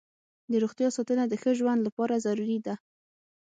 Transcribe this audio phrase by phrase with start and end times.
[0.51, 2.75] د روغتیا ساتنه د ښه ژوند لپاره ضروري ده.